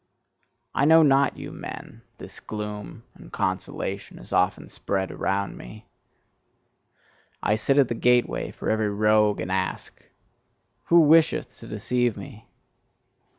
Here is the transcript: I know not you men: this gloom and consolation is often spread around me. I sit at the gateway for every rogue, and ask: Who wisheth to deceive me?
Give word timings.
I 0.73 0.85
know 0.85 1.03
not 1.03 1.37
you 1.37 1.51
men: 1.51 2.01
this 2.17 2.39
gloom 2.39 3.03
and 3.13 3.31
consolation 3.31 4.17
is 4.17 4.33
often 4.33 4.67
spread 4.67 5.11
around 5.11 5.55
me. 5.59 5.85
I 7.43 7.53
sit 7.53 7.77
at 7.77 7.87
the 7.87 7.93
gateway 7.93 8.49
for 8.49 8.71
every 8.71 8.89
rogue, 8.89 9.39
and 9.39 9.51
ask: 9.51 10.03
Who 10.85 11.01
wisheth 11.01 11.55
to 11.59 11.67
deceive 11.67 12.17
me? 12.17 12.47